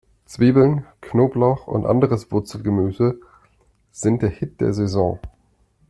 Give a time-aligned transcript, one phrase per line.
[0.25, 3.19] Zwiebeln, Knoblauch und anderes Wurzelgemüse
[3.91, 5.19] sind der Hit der Saison.